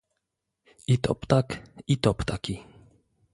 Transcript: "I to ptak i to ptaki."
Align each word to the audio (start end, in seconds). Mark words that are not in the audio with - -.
"I 0.93 0.95
to 1.07 1.13
ptak 1.19 1.47
i 1.93 1.95
to 2.03 2.11
ptaki." 2.19 2.55